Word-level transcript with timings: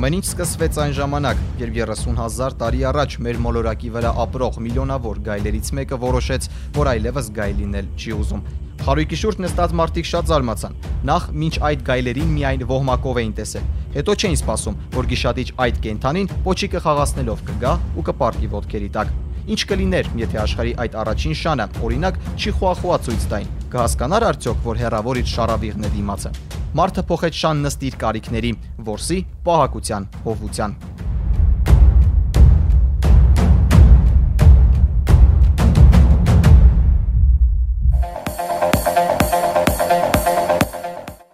Ամեն 0.00 0.14
ինչ 0.16 0.28
սկսվեց 0.30 0.76
այն 0.80 0.92
ժամանակ, 0.96 1.40
երբ 1.60 1.74
30000 1.76 2.54
տարի 2.62 2.78
առաջ 2.88 3.16
մեր 3.20 3.40
մոլորակի 3.44 3.90
վրա 3.92 4.12
ապրող 4.22 4.54
միլիոնավոր 4.64 5.20
գայլերից 5.26 5.68
մեկը 5.76 5.98
որոշեց, 6.06 6.46
որ 6.78 6.90
այլևս 6.94 7.28
գայլ 7.36 7.60
լինել 7.60 7.90
չի 8.00 8.14
ուզում։ 8.16 8.44
Խարույկի 8.80 9.18
շուրջ 9.20 9.42
նստած 9.44 9.74
մարդիկ 9.76 10.08
շատ 10.08 10.30
զարմացան։ 10.32 10.78
Նախ 11.10 11.26
մինչ 11.44 11.54
այդ 11.68 11.84
գայլերին 11.90 12.32
միայն 12.40 12.64
ոհմակով 12.72 13.20
էին 13.20 13.34
տեսել։ 13.44 13.66
Հետո 14.00 14.14
չէին 14.16 14.40
սպասում, 14.40 14.78
որ 14.96 15.10
գիշատիչ 15.12 15.48
այդ 15.68 15.82
կենթանին 15.84 16.32
պոչիկը 16.48 16.80
խաղացնելով 16.88 17.44
կգա 17.50 17.74
ու 18.00 18.06
կպարտի 18.08 18.50
ոտքերի 18.56 18.90
տակ։ 18.96 19.12
Ինչ 19.48 19.60
կլիներ, 19.70 20.08
եթե 20.20 20.38
աշխարհի 20.42 20.72
այդ 20.84 20.96
առաջին 21.00 21.34
շանը, 21.40 21.66
օրինակ, 21.86 22.18
չիխուախուա 22.36 22.96
ցույց 23.06 23.24
տային։ 23.30 23.52
Կհասկանար 23.72 24.26
արդյոք, 24.28 24.58
որ 24.66 24.80
հերավորից 24.84 25.32
շարավիղն 25.32 25.86
է 25.88 25.90
դիմացը։ 25.96 26.32
Մարդը 26.80 27.04
փոխեց 27.08 27.40
շան 27.40 27.62
նստիր 27.64 27.96
կարիքների, 28.04 28.52
որսի 28.90 29.18
պահակության, 29.48 30.08
հովության։ 30.28 30.76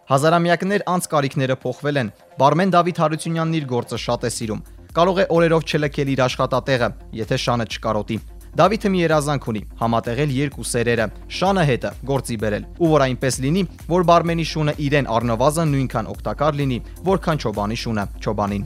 Հազարամյակներ 0.07 0.87
անց 0.87 1.07
կարիքները 1.11 1.57
փոխվել 1.67 1.97
են։ 2.05 2.15
Բարմեն 2.39 2.73
Դավիթ 2.77 3.01
Հարությունյանն 3.03 3.57
իր 3.59 3.65
գործը 3.75 3.99
շատ 4.07 4.27
է 4.29 4.35
սիրում 4.37 4.61
կարող 4.97 5.19
է 5.21 5.25
օրերով 5.37 5.65
չլքել 5.69 6.11
իր 6.15 6.21
աշխատատեղը, 6.25 6.89
եթե 7.21 7.39
շանը 7.45 7.67
չկարոտի։ 7.77 8.17
Դավիթը 8.57 8.89
մի 8.89 9.01
երազանք 9.03 9.49
ունի՝ 9.53 9.61
համատեղել 9.83 10.31
երկու 10.33 10.65
սերերը՝ 10.71 11.07
շանը 11.37 11.65
հետը 11.71 11.91
գործի 12.09 12.37
բերել, 12.41 12.65
ու 12.81 12.89
որ 12.95 13.05
այնպես 13.07 13.39
լինի, 13.45 13.65
որ 13.93 14.07
բարմենի 14.09 14.47
շունը 14.53 14.75
իրեն 14.87 15.11
առնվազն 15.13 15.77
նույնքան 15.77 16.09
օգտակար 16.17 16.59
լինի, 16.63 16.79
որքան 17.13 17.43
ճոբանի 17.45 17.79
շունը 17.85 18.07
ճոբանին 18.25 18.65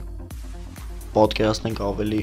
պատկերացնենք 1.15 1.81
ավելի 1.91 2.21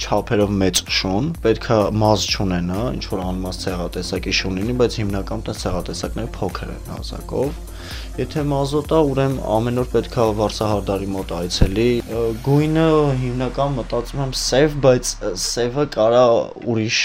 չափերով 0.00 0.52
մեծ 0.60 0.82
շուն, 1.00 1.32
պետքա 1.44 1.80
մազ 2.02 2.28
չունենա, 2.34 2.84
ինչ 2.96 3.04
որ 3.14 3.24
անմազ 3.30 3.58
ցեղատեսակի 3.64 4.36
շուն 4.40 4.60
լինի, 4.60 4.76
բայց 4.80 5.00
հիմնական 5.02 5.44
տես 5.48 5.64
ցեղատեսակները 5.66 6.32
փոքր 6.40 6.72
են 6.76 6.94
ազակով 7.00 7.58
Եթե 8.18 8.42
մազոտ 8.50 8.92
է, 8.92 8.98
ուրեմն 9.10 9.36
ամեն 9.54 9.80
օր 9.80 9.86
պետքա 9.92 10.24
Վարսահարդարի 10.38 11.08
մոտ 11.14 11.30
այցելի։ 11.36 11.86
Գույնը 12.46 12.84
հիմնական 13.22 13.76
մտածում 13.78 14.22
եմ 14.24 14.34
սև, 14.40 14.76
բայց 14.84 15.12
սևը 15.44 15.86
կարա 15.94 16.24
ուրիշ 16.74 16.98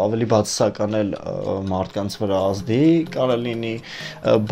ավելի 0.00 0.30
բացասական 0.34 0.96
էլ 1.00 1.12
մարդկանց 1.72 2.18
վրա 2.22 2.40
ազդի, 2.50 2.82
կարա 3.16 3.38
լինի 3.48 3.74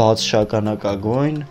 բաց 0.00 0.26
շագանակագույն, 0.32 1.42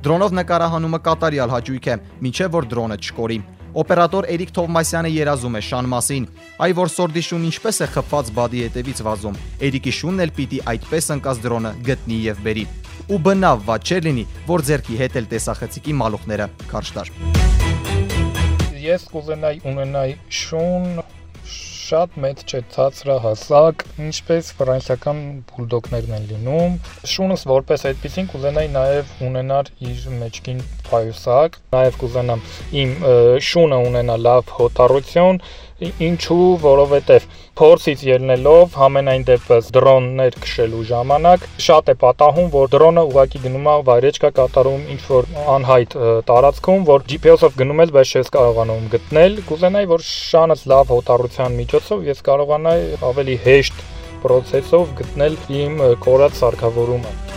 Դրոնով 0.00 0.32
նկարահանումը 0.32 0.98
կատարյալ 1.04 1.50
հաճույք 1.52 1.86
է, 1.92 1.94
ինչեւ 2.24 2.54
որ 2.54 2.66
դրոնը 2.70 2.96
չկորի։ 3.04 3.36
Օպերատոր 3.80 4.28
Էրիկ 4.32 4.52
Թովմասյանը 4.56 5.10
երազում 5.12 5.58
է 5.58 5.62
շան 5.66 5.90
մասին, 5.92 6.28
այ 6.64 6.72
որ 6.78 6.92
սորդի 6.94 7.22
շուն 7.26 7.44
ինչպես 7.50 7.80
է 7.84 7.88
խփված 7.92 8.30
բադի 8.38 8.62
հետևից 8.64 9.02
վազում։ 9.06 9.36
Էրիկի 9.68 9.94
շունն 10.00 10.24
էլ 10.24 10.32
պիտի 10.40 10.62
այդպես 10.72 11.10
ընկած 11.20 11.44
դրոնը 11.44 11.74
գտնի 11.90 12.18
եւ 12.30 12.42
բերի։ 12.48 12.64
Ու 13.12 13.20
բնավ 13.28 13.62
ված 13.68 13.92
չէ 13.92 14.00
լինի, 14.08 14.24
որ 14.48 14.66
ձերքի 14.70 15.00
հետ 15.04 15.20
էլ 15.20 15.30
տեսախցիկի 15.36 15.96
մալուխները 16.00 16.50
կարճ 16.72 16.92
տար։ 16.96 17.14
Ես 18.80 19.08
կուզենայի 19.12 19.64
ունենայի 19.68 20.14
շուն 20.40 20.88
շատ 21.90 22.16
մեծ 22.22 22.42
չէ, 22.46 22.58
ցածրահասակ, 22.70 23.82
ինչպես 24.06 24.50
ֆրանսիական 24.60 25.22
բուլդոգներն 25.48 26.12
են 26.18 26.28
լինում։ 26.28 26.76
Շունս 27.12 27.42
որպես 27.50 27.86
այդպեսին 27.90 28.28
կուզենայի 28.30 28.70
նաև 28.76 29.10
ունենալ 29.26 29.70
իր 29.90 30.04
մեջքին 30.20 30.60
փայուսակ, 30.86 31.58
նաև 31.74 31.98
կուզենամ 32.04 32.44
իմ 32.82 32.94
շունը 33.50 33.80
ունենա 33.90 34.18
լավ 34.28 34.54
հոտառություն, 34.60 35.42
ինչու, 35.80 36.46
որովհետև 36.60 37.26
փորձից 37.60 38.02
ելնելով 38.04 38.74
համենայն 38.80 39.22
դեպս 39.30 39.70
դրոններ 39.76 40.36
քշելու 40.44 40.82
ժամանակ 40.90 41.46
շատ 41.66 41.88
է 41.92 41.94
պատահում, 42.02 42.50
որ 42.56 42.68
դրոնը 42.74 43.04
ուղակի 43.10 43.42
գնում 43.46 43.70
է 43.72 43.76
վայրեջկա 43.88 44.30
կատարում 44.40 44.84
ինչ 44.96 45.00
որ 45.08 45.30
անհայտ 45.56 45.96
տարածքում, 46.28 46.84
որ 46.90 47.06
GPS-ով 47.14 47.56
գնում 47.62 47.82
ես, 47.84 47.94
բայց 47.96 48.14
չես 48.20 48.32
կարողանում 48.36 48.86
գտնել։ 48.96 49.40
Կուզենայի, 49.48 49.90
որ 49.94 50.06
շանս 50.10 50.68
լավ 50.74 50.94
հոտառության 50.98 51.58
միջոցով 51.64 52.06
ես 52.10 52.24
կարողանայի 52.28 53.02
ավելի 53.10 53.40
հեշտ 53.48 53.84
process-ով 54.26 54.94
գտնել 55.00 55.42
իմ 55.64 55.84
կորած 56.04 56.40
սարքավորումը։ 56.44 57.29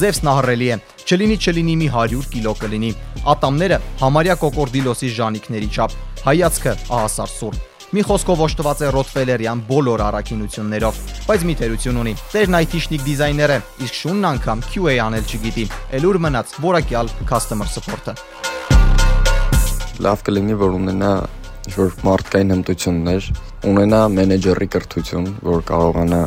Զևսն 0.00 0.28
ահռելի 0.30 0.68
է։ 0.72 0.76
Չլինի 1.04 1.36
չլինի 1.44 1.72
մի 1.80 1.88
100 1.92 2.28
կիլո 2.32 2.52
կլինի։ 2.60 2.90
Ատամները 3.32 3.78
համարյա 4.00 4.36
կոկորդիլոսի 4.40 5.10
ժանիքների 5.16 5.68
չափ։ 5.74 5.96
Հայացքը 6.24 6.72
ահասար 6.88 7.34
սուր։ 7.34 7.58
Մի 7.90 8.04
խոսքով 8.06 8.42
օժտված 8.46 8.80
է 8.86 8.88
Ռոթվելերյան 8.94 9.62
բոլոր 9.66 10.02
առաքինություններով, 10.06 11.00
բայց 11.26 11.44
մի 11.48 11.54
թերություն 11.60 12.00
ունի։ 12.00 12.14
Տերն 12.30 12.56
IT-շնիկ 12.60 13.04
դիզայներ 13.10 13.50
է, 13.50 13.58
իսկ 13.84 13.98
շունն 14.00 14.28
անգամ 14.30 14.62
QA 14.70 14.94
անել 15.04 15.26
չգիտի։ 15.26 15.64
Էլուր 15.98 16.20
մնաց 16.30 16.54
որակյալ 16.64 17.12
customer 17.26 17.68
support-ը։ 17.74 18.14
Լավ 20.06 20.22
կլինի, 20.30 20.60
որ 20.62 20.78
ունենա 20.80 21.12
ինչ-որ 21.66 21.98
մարդկային 22.06 22.54
հմտություններ, 22.54 23.32
ունենա 23.60 24.00
մենեջերի 24.08 24.66
կրթություն, 24.72 25.26
որ 25.44 25.64
կարողանա 25.68 26.20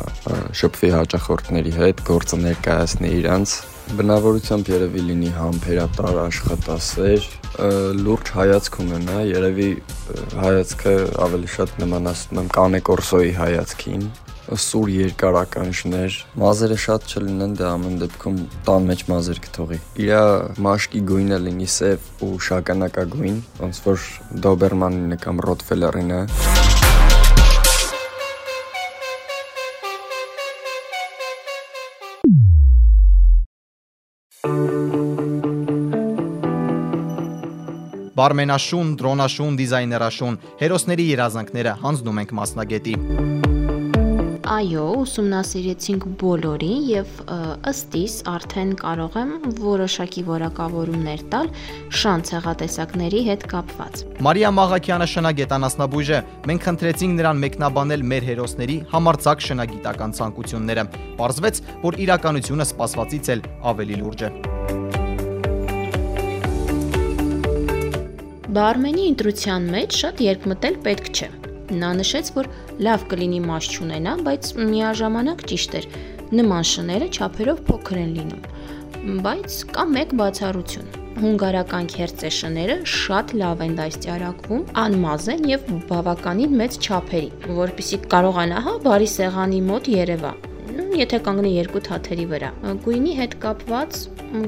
շփվի 0.60 0.90
հաճախորդների 0.94 1.72
հետ, 1.80 2.02
գործը 2.06 2.38
ներկայացնի 2.44 3.10
իրանց, 3.20 3.54
բնավորությամբ 3.98 4.70
երևի 4.70 5.06
լինի 5.08 5.32
համբերատար 5.38 6.20
աշխատասեր, 6.24 7.26
լուրջ 8.04 8.30
հայացք 8.38 8.78
ունենա, 8.84 9.18
երևի 9.32 9.70
հայացքը 10.44 10.94
ավելի 11.26 11.50
շատ 11.56 11.74
նմանացնում 11.82 12.44
եմ 12.44 12.54
Կանե 12.54 12.84
Կորսոյի 12.94 13.34
հայացքին, 13.40 14.06
սուր 14.54 14.94
երկարականջներ, 14.94 16.18
մազերը 16.38 16.78
շատ 16.86 17.12
չլինեն, 17.14 17.54
դա 17.58 17.70
ամեն 17.74 18.00
դեպքում 18.04 18.40
տան 18.68 18.90
մեջ 18.92 19.04
մազեր 19.10 19.42
կթողի։ 19.48 19.80
Իրա 20.04 20.24
մաշկի 20.68 21.04
գույնը 21.10 21.42
լինի 21.48 21.70
սև 21.80 22.12
ու 22.28 22.32
շագանակագույն, 22.52 23.44
ոնց 23.64 23.84
որ 23.88 24.08
Դոբերմանինը 24.48 25.22
կամ 25.24 25.44
Ռոթվելերինը։ 25.48 26.24
Բարմենաշուն, 38.14 38.96
դրոնաշուն, 39.02 39.56
դիզայներաշուն, 39.64 40.40
հերոսների 40.62 41.08
երազանքները 41.14 41.78
հանձնում 41.84 42.24
ենք 42.24 42.38
մասնագետի 42.42 42.98
այո, 44.54 44.84
ուսումնասիրեցինք 45.02 46.06
բոլորին 46.22 46.82
եւ 46.90 47.12
ըստիս 47.72 48.16
արդեն 48.30 48.74
կարող 48.82 49.16
եմ 49.22 49.32
որոշակի 49.64 50.24
որակավորումներ 50.28 51.24
տալ 51.34 51.50
շան 52.02 52.26
ցեղատեսակների 52.30 53.22
հետ 53.30 53.46
կապված։ 53.54 54.04
Մարիա 54.28 54.54
Մաղաքյանը 54.60 55.10
շնագետանասնաբույժ 55.14 56.12
է։ 56.14 56.22
Մենք 56.52 56.68
խնդրեցինք 56.70 57.20
նրան 57.20 57.44
մեկնաբանել 57.48 58.08
մեր 58.14 58.28
հերոսների 58.30 58.80
համարձակ 58.94 59.46
շնագիտական 59.50 60.18
ցանկությունները։ 60.20 60.90
Պարզվեց, 61.24 61.64
որ 61.88 62.02
իրականությունը 62.08 62.68
սպասվածից 62.74 63.34
էլ 63.38 63.48
ավելի 63.74 64.04
լուրջ 64.04 64.28
է։ 64.28 64.93
Բարմենի 68.54 69.06
ընտրության 69.10 69.64
մեջ 69.74 69.96
շատ 69.98 70.20
երկմտել 70.22 70.76
պետք 70.86 71.08
չէ։ 71.10 71.30
Նա 71.80 71.88
նշեց, 71.98 72.28
որ 72.36 72.50
լավ 72.86 73.06
կլինի 73.14 73.40
մաս 73.48 73.70
չունենա, 73.74 74.14
բայց 74.28 74.50
միաժամանակ 74.60 75.42
ճիշտ 75.50 75.78
էր։ 75.80 75.88
Նման 76.38 76.68
շները 76.74 77.08
չափերով 77.18 77.64
փոքր 77.72 78.02
են 78.04 78.14
լինում։ 78.20 79.18
Բայց 79.26 79.58
կա 79.74 79.88
մեկ 79.96 80.16
բացառություն։ 80.22 80.94
Հունգարական 81.24 81.92
քերծե 81.98 82.34
շները 82.38 82.80
շատ 82.94 83.36
լավ 83.42 83.66
են 83.66 83.78
դաստիարակվում, 83.82 84.64
անմազ 84.86 85.30
են 85.34 85.46
եւ 85.56 85.70
բավականին 85.90 86.58
մեծ 86.62 86.82
չափերի, 86.84 87.36
որpիսի 87.64 88.04
կարողանա 88.14 88.66
հա 88.70 88.80
բարի 88.86 89.14
սեղանի 89.18 89.68
մոտ 89.74 89.96
երևա 89.98 90.40
եթե 90.94 91.18
կանգնի 91.26 91.52
երկու 91.54 91.82
թաթերի 91.88 92.26
վրա։ 92.30 92.50
Գույնի 92.84 93.14
հետ 93.20 93.34
կապված 93.46 93.98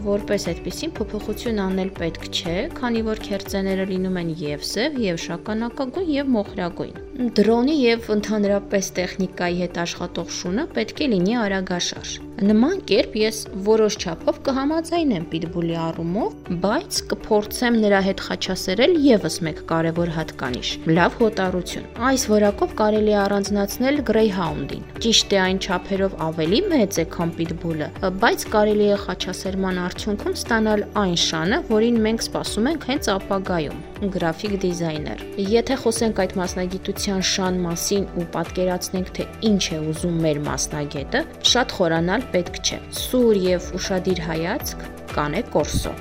որպես 0.05 0.45
այդպեսին 0.51 0.93
փոփոխություն 0.99 1.63
անել 1.65 1.91
պետք 1.97 2.29
չէ, 2.29 2.55
քանի 2.77 3.03
որ 3.09 3.23
քերծեները 3.29 3.89
լինում 3.95 4.21
են 4.21 4.31
եւ 4.45 4.69
սև, 4.75 5.01
եւ 5.07 5.19
շագանակագույն, 5.25 6.13
եւ 6.19 6.31
մոխրագույն։ 6.37 7.04
Դրոնի 7.15 7.73
եւ 7.79 8.07
ընդհանրապես 8.11 8.87
տեխնիկայի 8.97 9.59
հետ 9.61 9.77
աշխատող 9.85 10.31
շունը 10.35 10.63
պետք 10.75 10.97
է 11.05 11.05
լինի 11.13 11.35
արագաշարժ։ 11.45 12.15
Նման 12.43 12.81
կերպ 12.89 13.13
ես 13.21 13.37
որոշ 13.63 13.95
չափով 14.03 14.39
կհամաձայնեմ 14.43 15.27
Pitbull-ի 15.31 15.77
առումով, 15.79 16.33
բայց 16.65 16.99
կփորձեմ 17.13 17.77
նրա 17.85 18.01
հետ 18.09 18.23
խաչասերել 18.25 18.97
եւս 19.05 19.37
մեկ 19.47 19.61
կարևոր 19.71 20.11
հատկանիշ՝ 20.17 20.73
լավ 20.91 21.15
հոտառություն։ 21.21 21.87
Այս 22.11 22.27
որակով 22.35 22.75
կարելի 22.83 23.15
է 23.15 23.17
առանձնացնել 23.23 24.01
Greyhound-ին։ 24.11 24.83
Ճիշտ 25.05 25.37
է 25.39 25.41
այն 25.45 25.63
չափերով 25.63 26.19
ավելի 26.27 26.61
մեծ 26.75 26.99
է, 26.99 27.07
քան 27.15 27.33
Pitbull-ը, 27.39 27.89
բայց 28.25 28.47
կարելի 28.59 28.91
է 28.91 28.99
խաչասերման 29.05 29.83
արդյունքում 29.87 30.39
ստանալ 30.43 30.85
այն 31.05 31.17
շանը, 31.29 31.63
որին 31.71 32.03
մենք 32.09 32.27
սպասում 32.27 32.71
ենք 32.75 32.89
հենց 32.91 33.11
ապագայում։ 33.15 33.83
Գրաֆիկ 33.95 34.55
դիզայներ։ 34.59 35.21
Եթե 35.51 35.75
խոսենք 35.83 36.17
այդ 36.23 36.33
մասնագիտության 36.39 37.21
շան 37.29 37.59
մասին 37.63 38.07
ու 38.19 38.25
պատկերացնենք, 38.33 39.13
թե 39.15 39.27
ինչ 39.49 39.61
է 39.77 39.79
ուզում 39.91 40.17
մեր 40.25 40.41
մասնագետը, 40.49 41.21
շատ 41.51 41.77
խորանալ 41.77 42.25
պետք 42.35 42.59
չէ։ 42.65 42.81
Սուր 43.05 43.39
եւ 43.45 43.71
ուշադիր 43.79 44.21
հայացք 44.25 44.85
կանե 45.15 45.45
կորսո 45.55 45.95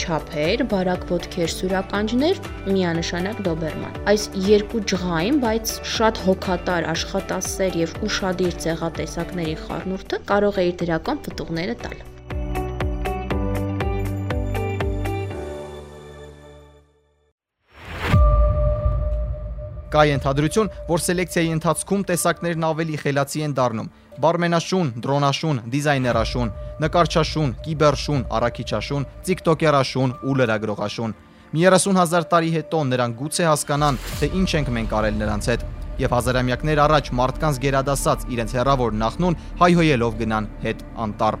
չափեր, 0.00 0.62
բարակ 0.70 1.02
ոտքեր, 1.10 1.50
սուրականջներ, 1.54 2.38
միանշանակ 2.72 3.42
դոբերման։ 3.46 3.98
Այս 4.12 4.26
երկու 4.46 4.80
ջղային, 4.92 5.40
բայց 5.44 5.74
շատ 5.94 6.22
հոգատար, 6.26 6.88
աշխատասեր 6.94 7.76
եւ 7.82 7.98
ուշադիր 8.08 8.56
ցեղատեսակների 8.64 9.58
խառնուրդը 9.66 10.22
կարող 10.32 10.62
է 10.62 10.66
իր 10.70 10.80
դրական 10.84 11.22
պտուղները 11.26 11.76
տալ։ 11.84 12.00
Կա 19.90 20.04
ենթադրություն, 20.06 20.68
որ 20.86 21.02
սելեկցիայի 21.02 21.48
ընթացքում 21.56 22.02
տեսակներն 22.10 22.66
ավելի 22.68 22.98
խելացի 23.00 23.40
են 23.42 23.54
դառնում։ 23.58 23.88
Բարմենաշուն, 24.22 24.92
դրոնաշուն, 25.02 25.60
դիզայներաշուն, 25.72 26.52
նկարչաշուն, 26.84 27.50
կիբերշուն, 27.64 28.22
առաքիչաշուն, 28.38 29.06
TikToker-աշուն 29.26 30.14
ու 30.30 30.36
լրագրողաշուն։ 30.40 31.16
Մի 31.50 31.66
30000 31.74 32.28
տարի 32.30 32.50
հետո 32.54 32.82
նրանք 32.94 33.16
գուցե 33.18 33.46
հասկանան, 33.50 34.00
թե 34.20 34.30
ինչ 34.40 34.50
ենք 34.60 34.70
մենք 34.78 34.94
արել 35.00 35.16
նրանց 35.24 35.48
հետ, 35.50 35.64
եւ 36.00 36.14
հազարամյակներ 36.16 36.82
առաջ 36.86 37.10
մարդկանց 37.18 37.58
գերադասած 37.66 38.28
իրենց 38.30 38.54
հերավոր 38.60 38.94
նախնուն 39.02 39.38
հայհոյելով 39.64 40.20
գնան 40.22 40.50
հետ 40.66 40.84
անտառ։ 41.06 41.40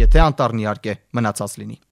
Եթե 0.00 0.24
անտառն 0.26 0.64
իհարկե 0.64 0.96
մնացած 1.20 1.60
լինի։ 1.60 1.85